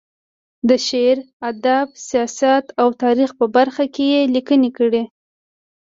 د 0.67 0.71
شعر، 0.87 1.17
ادب، 1.49 1.87
سیاست 2.07 2.65
او 2.81 2.87
تاریخ 3.03 3.29
په 3.39 3.45
برخه 3.55 3.85
کې 3.93 4.05
یې 4.13 4.21
لیکنې 4.35 4.69
کړې. 4.77 5.03